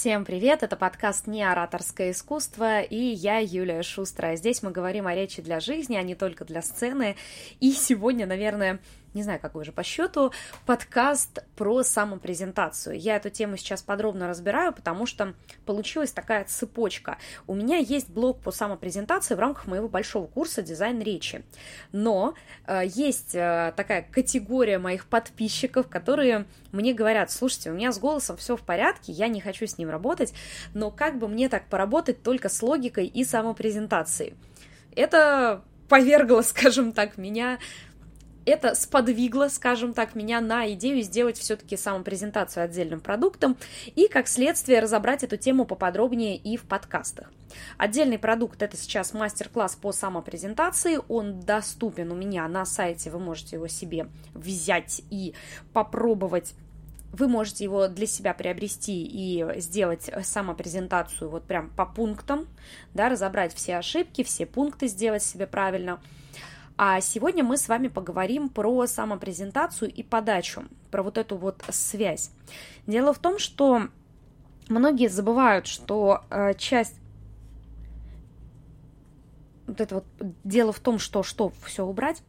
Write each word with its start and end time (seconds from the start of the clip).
Всем 0.00 0.24
привет! 0.24 0.62
Это 0.62 0.76
подкаст 0.76 1.26
«Не 1.26 1.42
ораторское 1.42 2.12
искусство» 2.12 2.80
и 2.80 2.96
я, 2.96 3.36
Юлия 3.36 3.82
Шустрая. 3.82 4.36
Здесь 4.36 4.62
мы 4.62 4.70
говорим 4.70 5.06
о 5.06 5.14
речи 5.14 5.42
для 5.42 5.60
жизни, 5.60 5.94
а 5.94 6.02
не 6.02 6.14
только 6.14 6.46
для 6.46 6.62
сцены. 6.62 7.16
И 7.60 7.72
сегодня, 7.72 8.26
наверное, 8.26 8.78
не 9.14 9.22
знаю, 9.22 9.40
какой 9.40 9.64
же 9.64 9.72
по 9.72 9.82
счету, 9.82 10.32
подкаст 10.66 11.44
про 11.56 11.82
самопрезентацию. 11.82 12.98
Я 12.98 13.16
эту 13.16 13.30
тему 13.30 13.56
сейчас 13.56 13.82
подробно 13.82 14.28
разбираю, 14.28 14.72
потому 14.72 15.06
что 15.06 15.34
получилась 15.66 16.12
такая 16.12 16.44
цепочка. 16.44 17.18
У 17.46 17.54
меня 17.54 17.78
есть 17.78 18.08
блог 18.08 18.40
по 18.40 18.52
самопрезентации 18.52 19.34
в 19.34 19.40
рамках 19.40 19.66
моего 19.66 19.88
большого 19.88 20.26
курса 20.26 20.62
«Дизайн 20.62 21.00
речи». 21.02 21.44
Но 21.92 22.34
э, 22.66 22.82
есть 22.86 23.34
э, 23.34 23.72
такая 23.76 24.02
категория 24.02 24.78
моих 24.78 25.06
подписчиков, 25.06 25.88
которые 25.88 26.46
мне 26.72 26.94
говорят, 26.94 27.30
слушайте, 27.30 27.70
у 27.70 27.74
меня 27.74 27.92
с 27.92 27.98
голосом 27.98 28.36
все 28.36 28.56
в 28.56 28.62
порядке, 28.62 29.12
я 29.12 29.28
не 29.28 29.40
хочу 29.40 29.66
с 29.66 29.76
ним 29.78 29.90
работать, 29.90 30.32
но 30.74 30.90
как 30.90 31.18
бы 31.18 31.26
мне 31.26 31.48
так 31.48 31.66
поработать 31.66 32.22
только 32.22 32.48
с 32.48 32.62
логикой 32.62 33.06
и 33.06 33.24
самопрезентацией? 33.24 34.34
Это 34.94 35.62
повергло, 35.88 36.40
скажем 36.42 36.92
так, 36.92 37.18
меня 37.18 37.58
это 38.46 38.74
сподвигло, 38.74 39.48
скажем 39.48 39.92
так, 39.92 40.14
меня 40.14 40.40
на 40.40 40.72
идею 40.72 41.02
сделать 41.02 41.38
все-таки 41.38 41.76
самопрезентацию 41.76 42.64
отдельным 42.64 43.00
продуктом 43.00 43.56
и, 43.94 44.08
как 44.08 44.28
следствие, 44.28 44.80
разобрать 44.80 45.22
эту 45.22 45.36
тему 45.36 45.64
поподробнее 45.64 46.36
и 46.36 46.56
в 46.56 46.62
подкастах. 46.62 47.30
Отдельный 47.76 48.18
продукт– 48.18 48.62
это 48.62 48.76
сейчас 48.76 49.12
мастер-класс 49.12 49.76
по 49.76 49.92
самопрезентации, 49.92 50.98
он 51.08 51.40
доступен 51.40 52.12
у 52.12 52.14
меня 52.14 52.46
на 52.48 52.64
сайте, 52.64 53.10
вы 53.10 53.18
можете 53.18 53.56
его 53.56 53.68
себе 53.68 54.08
взять 54.34 55.02
и 55.10 55.34
попробовать. 55.72 56.54
Вы 57.12 57.26
можете 57.26 57.64
его 57.64 57.88
для 57.88 58.06
себя 58.06 58.34
приобрести 58.34 59.04
и 59.04 59.60
сделать 59.60 60.08
самопрезентацию 60.22 61.28
вот 61.28 61.42
прям 61.42 61.70
по 61.70 61.84
пунктам, 61.84 62.46
да, 62.94 63.08
разобрать 63.08 63.52
все 63.52 63.78
ошибки, 63.78 64.22
все 64.22 64.46
пункты 64.46 64.86
сделать 64.86 65.24
себе 65.24 65.48
правильно– 65.48 66.00
а 66.82 67.02
сегодня 67.02 67.44
мы 67.44 67.58
с 67.58 67.68
вами 67.68 67.88
поговорим 67.88 68.48
про 68.48 68.86
самопрезентацию 68.86 69.92
и 69.92 70.02
подачу, 70.02 70.64
про 70.90 71.02
вот 71.02 71.18
эту 71.18 71.36
вот 71.36 71.62
связь. 71.68 72.30
Дело 72.86 73.12
в 73.12 73.18
том, 73.18 73.38
что 73.38 73.88
многие 74.70 75.08
забывают, 75.08 75.66
что 75.66 76.24
э, 76.30 76.54
часть 76.54 76.94
вот 79.66 79.78
это 79.78 79.96
вот 79.96 80.06
дело 80.42 80.72
в 80.72 80.80
том, 80.80 80.98
что 80.98 81.22
что 81.22 81.52
все 81.66 81.84
убрать. 81.84 82.22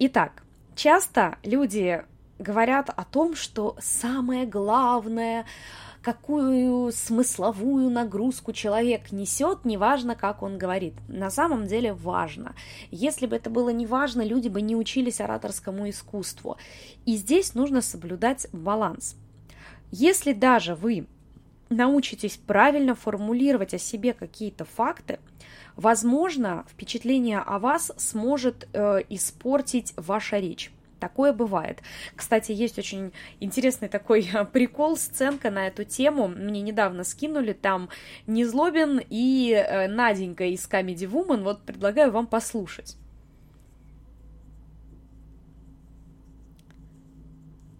Итак, 0.00 0.42
часто 0.74 1.38
люди 1.44 2.04
говорят 2.40 2.90
о 2.90 3.04
том, 3.04 3.36
что 3.36 3.76
самое 3.78 4.46
главное 4.46 5.46
какую 6.02 6.92
смысловую 6.92 7.88
нагрузку 7.88 8.52
человек 8.52 9.12
несет, 9.12 9.64
неважно, 9.64 10.16
как 10.16 10.42
он 10.42 10.58
говорит. 10.58 10.94
На 11.08 11.30
самом 11.30 11.66
деле 11.66 11.92
важно. 11.92 12.54
Если 12.90 13.26
бы 13.26 13.36
это 13.36 13.48
было 13.50 13.70
не 13.70 13.86
важно, 13.86 14.22
люди 14.22 14.48
бы 14.48 14.60
не 14.60 14.74
учились 14.74 15.20
ораторскому 15.20 15.88
искусству. 15.88 16.56
И 17.06 17.16
здесь 17.16 17.54
нужно 17.54 17.80
соблюдать 17.80 18.48
баланс. 18.52 19.16
Если 19.92 20.32
даже 20.32 20.74
вы 20.74 21.06
научитесь 21.70 22.36
правильно 22.36 22.94
формулировать 22.94 23.72
о 23.72 23.78
себе 23.78 24.12
какие-то 24.12 24.64
факты, 24.64 25.20
возможно, 25.76 26.64
впечатление 26.68 27.38
о 27.38 27.58
вас 27.58 27.92
сможет 27.96 28.68
э, 28.72 29.02
испортить 29.08 29.94
ваша 29.96 30.38
речь. 30.38 30.72
Такое 31.02 31.32
бывает. 31.32 31.82
Кстати, 32.14 32.52
есть 32.52 32.78
очень 32.78 33.12
интересный 33.40 33.88
такой 33.88 34.24
прикол, 34.52 34.96
сценка 34.96 35.50
на 35.50 35.66
эту 35.66 35.82
тему. 35.82 36.28
Мне 36.28 36.62
недавно 36.62 37.02
скинули 37.02 37.54
там 37.54 37.88
Незлобин 38.28 39.00
и 39.10 39.50
э, 39.50 39.88
Наденька 39.88 40.44
из 40.44 40.64
Comedy 40.68 41.10
Woman. 41.10 41.42
Вот 41.42 41.62
предлагаю 41.62 42.12
вам 42.12 42.28
послушать. 42.28 42.96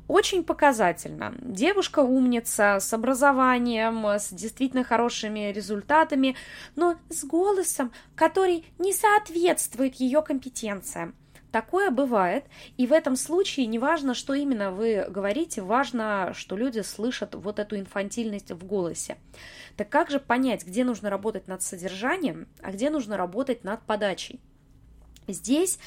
Очень 0.08 0.42
показательно. 0.42 1.32
Девушка 1.40 2.00
умница, 2.00 2.78
с 2.80 2.92
образованием, 2.92 4.04
с 4.04 4.32
действительно 4.32 4.82
хорошими 4.82 5.52
результатами, 5.52 6.34
но 6.74 6.96
с 7.08 7.24
голосом, 7.24 7.92
который 8.16 8.66
не 8.80 8.92
соответствует 8.92 9.94
ее 9.94 10.22
компетенциям. 10.22 11.14
Такое 11.52 11.90
бывает, 11.90 12.46
и 12.78 12.86
в 12.86 12.92
этом 12.92 13.14
случае 13.14 13.66
неважно, 13.66 14.14
что 14.14 14.32
именно 14.32 14.72
вы 14.72 15.04
говорите, 15.10 15.60
важно, 15.60 16.32
что 16.34 16.56
люди 16.56 16.80
слышат 16.80 17.34
вот 17.34 17.58
эту 17.58 17.78
инфантильность 17.78 18.50
в 18.50 18.64
голосе. 18.64 19.18
Так 19.76 19.90
как 19.90 20.10
же 20.10 20.18
понять, 20.18 20.66
где 20.66 20.82
нужно 20.82 21.10
работать 21.10 21.48
над 21.48 21.62
содержанием, 21.62 22.48
а 22.62 22.72
где 22.72 22.88
нужно 22.88 23.18
работать 23.18 23.64
над 23.64 23.82
подачей? 23.82 24.40
Здесь 25.28 25.78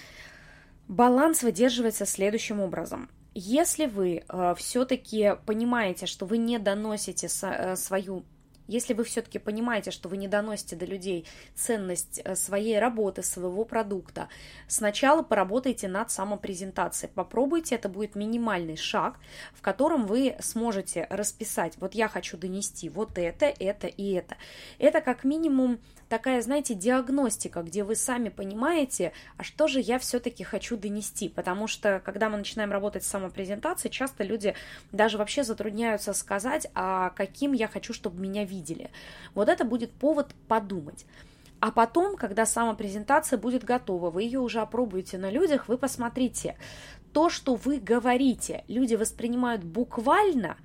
баланс 0.88 1.42
выдерживается 1.42 2.06
следующим 2.06 2.60
образом. 2.60 3.10
Если 3.34 3.88
вы 3.88 4.24
э, 4.28 4.56
все-таки 4.58 5.34
понимаете, 5.48 6.06
что 6.06 6.28
вы 6.28 6.38
не 6.38 6.60
доносите 6.60 7.28
со, 7.28 7.48
э, 7.48 7.76
свою 7.76 8.24
если 8.68 8.94
вы 8.94 9.04
все-таки 9.04 9.40
понимаете, 9.40 9.92
что 9.92 10.10
вы 10.10 10.18
не 10.18 10.28
доносите 10.28 10.76
до 10.76 10.86
людей 10.86 11.26
ценность 11.54 12.22
э, 12.24 12.36
своей 12.36 12.80
работы, 12.80 13.24
своего 13.24 13.66
продукта, 13.66 14.30
сначала 14.68 15.22
поработайте 15.22 15.88
над 15.88 16.12
самопрезентацией. 16.12 17.12
Попробуйте, 17.14 17.76
это 17.76 17.90
будет 17.90 18.16
минимальный 18.16 18.78
шаг, 18.78 19.20
в 19.54 19.62
котором 19.62 20.06
вы 20.06 20.36
сможете 20.40 21.08
расписать, 21.10 21.74
вот 21.78 21.96
я 21.96 22.08
хочу 22.08 22.38
донести 22.38 22.90
вот 22.90 23.18
это, 23.18 23.46
это 23.46 23.88
и 23.88 24.14
это. 24.14 24.38
Это 24.80 25.02
как 25.02 25.24
минимум 25.24 25.80
такая, 26.10 26.42
знаете, 26.42 26.74
диагностика, 26.74 27.62
где 27.62 27.84
вы 27.84 27.96
сами 27.96 28.30
понимаете, 28.30 29.14
а 29.38 29.44
что 29.44 29.68
же 29.68 29.80
я 29.80 30.00
все-таки 30.00 30.44
хочу 30.44 30.78
донести, 30.78 31.30
потому 31.30 31.68
что, 31.68 32.02
когда 32.04 32.30
мы 32.30 32.38
начинаем 32.38 32.72
работать 32.72 33.04
с 33.04 33.08
самопрезентацией, 33.08 33.92
часто 33.92 34.24
люди 34.24 34.56
даже 34.92 35.18
вообще 35.18 35.44
затрудняются 35.44 36.14
сказать, 36.14 36.68
а 36.74 37.10
каким 37.12 37.54
я 37.54 37.68
хочу, 37.68 37.94
чтобы 37.94 38.22
меня 38.22 38.46
видели. 38.46 38.92
Вот 39.34 39.50
это 39.50 39.66
будет 39.66 39.92
повод 39.92 40.34
подумать. 40.48 41.06
А 41.60 41.72
потом, 41.72 42.16
когда 42.16 42.46
самопрезентация 42.46 43.40
будет 43.40 43.64
готова, 43.64 44.12
вы 44.12 44.24
ее 44.24 44.40
уже 44.40 44.60
опробуете 44.60 45.18
на 45.18 45.32
людях, 45.32 45.68
вы 45.68 45.78
посмотрите, 45.78 46.58
то, 47.14 47.30
что 47.30 47.56
вы 47.56 47.80
говорите, 47.80 48.66
люди 48.68 48.96
воспринимают 48.96 49.64
буквально, 49.64 50.58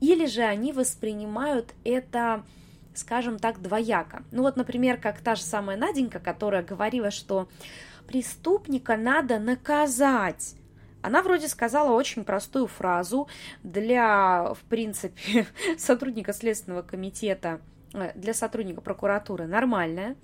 или 0.00 0.26
же 0.26 0.40
они 0.40 0.72
воспринимают 0.72 1.74
это 1.84 2.44
скажем 2.98 3.38
так, 3.38 3.60
двояко. 3.62 4.22
Ну 4.30 4.42
вот, 4.42 4.56
например, 4.56 4.98
как 4.98 5.20
та 5.20 5.34
же 5.34 5.42
самая 5.42 5.76
Наденька, 5.76 6.18
которая 6.18 6.62
говорила, 6.62 7.10
что 7.10 7.48
преступника 8.06 8.96
надо 8.96 9.38
наказать. 9.38 10.54
Она 11.00 11.22
вроде 11.22 11.48
сказала 11.48 11.92
очень 11.92 12.24
простую 12.24 12.66
фразу 12.66 13.28
для, 13.62 14.52
в 14.54 14.60
принципе, 14.68 15.46
сотрудника 15.78 16.32
Следственного 16.32 16.82
комитета, 16.82 17.60
э, 17.94 18.12
для 18.14 18.34
сотрудника 18.34 18.80
прокуратуры 18.80 19.46
нормальная, 19.46 20.16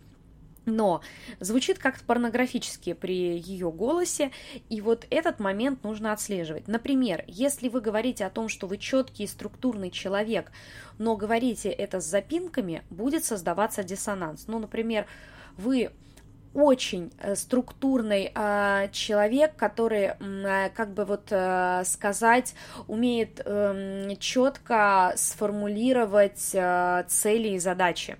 но 0.66 1.00
звучит 1.40 1.78
как-то 1.78 2.04
порнографически 2.04 2.92
при 2.92 3.36
ее 3.38 3.70
голосе, 3.70 4.30
и 4.68 4.80
вот 4.80 5.06
этот 5.10 5.40
момент 5.40 5.84
нужно 5.84 6.12
отслеживать. 6.12 6.68
Например, 6.68 7.24
если 7.26 7.68
вы 7.68 7.80
говорите 7.80 8.24
о 8.24 8.30
том, 8.30 8.48
что 8.48 8.66
вы 8.66 8.78
четкий 8.78 9.24
и 9.24 9.28
структурный 9.28 9.90
человек, 9.90 10.50
но 10.98 11.16
говорите 11.16 11.70
это 11.70 12.00
с 12.00 12.04
запинками, 12.04 12.82
будет 12.90 13.24
создаваться 13.24 13.82
диссонанс. 13.82 14.46
Ну, 14.46 14.58
например, 14.58 15.06
вы 15.56 15.90
очень 16.54 17.12
э, 17.18 17.34
структурный 17.34 18.30
э, 18.32 18.88
человек, 18.92 19.56
который, 19.56 20.12
э, 20.18 20.70
как 20.70 20.94
бы 20.94 21.04
вот 21.04 21.26
э, 21.30 21.82
сказать, 21.84 22.54
умеет 22.86 23.42
эм, 23.44 24.16
четко 24.18 25.12
сформулировать 25.16 26.50
э, 26.54 27.04
цели 27.08 27.48
и 27.48 27.58
задачи. 27.58 28.16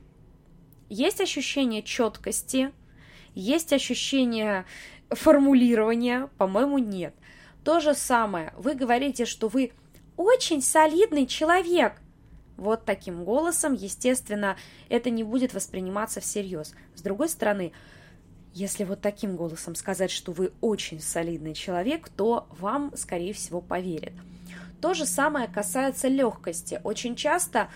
Есть 0.88 1.20
ощущение 1.20 1.82
четкости, 1.82 2.72
есть 3.34 3.72
ощущение 3.72 4.64
формулирования, 5.10 6.28
по-моему, 6.38 6.78
нет. 6.78 7.14
То 7.64 7.81
же 7.81 7.94
самое, 7.94 8.52
вы 8.56 8.75
говорите, 8.75 9.25
что 9.25 9.48
вы 9.48 9.72
очень 10.16 10.62
солидный 10.62 11.26
человек. 11.26 12.00
Вот 12.56 12.84
таким 12.84 13.25
голосом, 13.25 13.72
естественно, 13.72 14.56
это 14.88 15.10
не 15.10 15.25
будет 15.25 15.54
восприниматься 15.54 16.20
всерьез. 16.20 16.75
С 16.94 17.02
другой 17.02 17.28
стороны, 17.28 17.72
если 18.52 18.84
вот 18.84 19.00
таким 19.00 19.34
голосом 19.34 19.75
сказать, 19.75 20.12
что 20.12 20.31
вы 20.31 20.52
очень 20.60 21.00
солидный 21.00 21.54
человек, 21.54 22.08
то 22.08 22.46
вам, 22.50 22.92
скорее 22.96 23.32
всего, 23.32 23.60
поверят. 23.60 24.12
То 24.81 24.94
же 24.94 25.06
самое 25.06 25.48
касается 25.48 26.06
легкости. 26.06 26.81
Очень 26.84 27.16
часто 27.16 27.69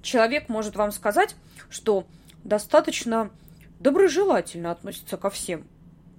человек 0.00 0.48
может 0.48 0.76
вам 0.76 0.92
сказать, 0.92 1.36
что 1.68 2.06
достаточно 2.46 3.30
доброжелательно 3.80 4.70
относится 4.70 5.16
ко 5.16 5.30
всем. 5.30 5.66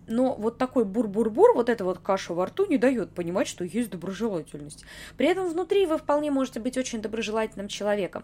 но 0.08 0.36
вот 0.36 0.58
такой 0.58 0.86
бур-бур-бур, 0.86 1.54
вот 1.54 1.70
эта 1.70 1.84
вот 1.84 2.00
каша 2.00 2.34
во 2.34 2.46
рту 2.46 2.66
не 2.66 2.78
дает 2.78 3.12
понимать, 3.12 3.48
что 3.48 3.64
есть 3.66 3.90
доброжелательность. 3.90 4.86
При 5.18 5.28
этом 5.28 5.50
внутри 5.50 5.86
вы 5.86 5.98
вполне 5.98 6.32
можете 6.32 6.60
быть 6.60 6.78
очень 6.78 7.02
доброжелательным 7.02 7.68
человеком. 7.68 8.24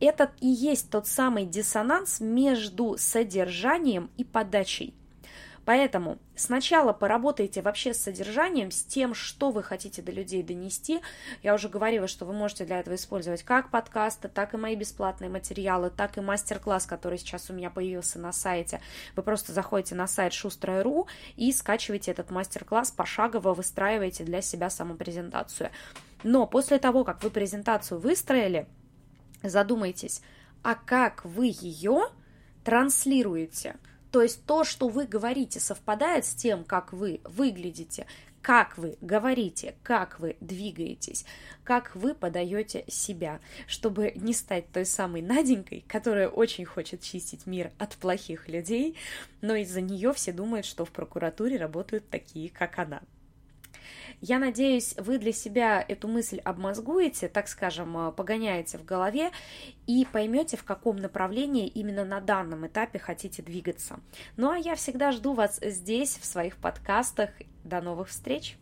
Это 0.00 0.32
и 0.40 0.48
есть 0.48 0.90
тот 0.90 1.06
самый 1.06 1.46
диссонанс 1.46 2.20
между 2.20 2.96
содержанием 2.98 4.10
и 4.16 4.24
подачей. 4.24 4.94
Поэтому 5.64 6.18
сначала 6.36 6.92
поработайте 6.92 7.62
вообще 7.62 7.94
с 7.94 8.02
содержанием, 8.02 8.70
с 8.70 8.82
тем, 8.82 9.14
что 9.14 9.50
вы 9.50 9.62
хотите 9.62 10.02
до 10.02 10.12
людей 10.12 10.42
донести. 10.42 11.00
Я 11.42 11.54
уже 11.54 11.68
говорила, 11.68 12.06
что 12.06 12.26
вы 12.26 12.34
можете 12.34 12.66
для 12.66 12.80
этого 12.80 12.96
использовать 12.96 13.42
как 13.42 13.70
подкасты, 13.70 14.28
так 14.28 14.52
и 14.54 14.58
мои 14.58 14.76
бесплатные 14.76 15.30
материалы, 15.30 15.90
так 15.90 16.18
и 16.18 16.20
мастер-класс, 16.20 16.84
который 16.86 17.18
сейчас 17.18 17.48
у 17.48 17.54
меня 17.54 17.70
появился 17.70 18.18
на 18.18 18.32
сайте. 18.32 18.80
Вы 19.16 19.22
просто 19.22 19.52
заходите 19.52 19.94
на 19.94 20.06
сайт 20.06 20.34
шустрая.ру 20.34 21.06
и 21.36 21.50
скачиваете 21.52 22.10
этот 22.10 22.30
мастер-класс, 22.30 22.90
пошагово 22.90 23.54
выстраиваете 23.54 24.24
для 24.24 24.42
себя 24.42 24.68
самопрезентацию. 24.68 25.70
Но 26.22 26.46
после 26.46 26.78
того, 26.78 27.04
как 27.04 27.22
вы 27.22 27.30
презентацию 27.30 28.00
выстроили, 28.00 28.66
задумайтесь, 29.42 30.20
а 30.62 30.74
как 30.74 31.24
вы 31.24 31.46
ее 31.46 32.08
транслируете– 32.64 33.76
то 34.14 34.22
есть 34.22 34.46
то, 34.46 34.62
что 34.62 34.86
вы 34.86 35.06
говорите, 35.08 35.58
совпадает 35.58 36.24
с 36.24 36.36
тем, 36.36 36.62
как 36.62 36.92
вы 36.92 37.20
выглядите, 37.24 38.06
как 38.42 38.78
вы 38.78 38.96
говорите, 39.00 39.74
как 39.82 40.20
вы 40.20 40.36
двигаетесь, 40.40 41.24
как 41.64 41.96
вы 41.96 42.14
подаете 42.14 42.84
себя, 42.86 43.40
чтобы 43.66 44.12
не 44.14 44.32
стать 44.32 44.70
той 44.70 44.86
самой 44.86 45.20
Наденькой, 45.20 45.84
которая 45.88 46.28
очень 46.28 46.64
хочет 46.64 47.02
чистить 47.02 47.44
мир 47.44 47.72
от 47.76 47.96
плохих 47.96 48.46
людей, 48.46 48.96
но 49.40 49.56
из-за 49.56 49.80
нее 49.80 50.12
все 50.12 50.30
думают, 50.30 50.64
что 50.64 50.84
в 50.84 50.92
прокуратуре 50.92 51.56
работают 51.56 52.08
такие, 52.08 52.50
как 52.50 52.78
она. 52.78 53.02
Я 54.20 54.38
надеюсь, 54.38 54.94
вы 54.98 55.18
для 55.18 55.32
себя 55.32 55.84
эту 55.86 56.08
мысль 56.08 56.38
обмозгуете, 56.38 57.28
так 57.28 57.48
скажем, 57.48 57.96
э, 57.96 58.12
погоняете 58.12 58.78
в 58.78 58.84
голове 58.84 59.30
и 59.86 60.06
поймете, 60.10 60.56
в 60.56 60.64
каком 60.64 60.96
направлении 60.96 61.66
именно 61.66 62.04
на 62.04 62.20
данном 62.20 62.66
этапе 62.66 62.98
хотите 62.98 63.42
двигаться. 63.42 64.00
Ну 64.36 64.50
а 64.50 64.58
я 64.58 64.74
всегда 64.74 65.12
жду 65.12 65.34
вас 65.34 65.58
здесь, 65.62 66.16
в 66.16 66.24
своих 66.24 66.56
подкастах. 66.56 67.30
До 67.64 67.80
новых 67.80 68.08
встреч! 68.08 68.56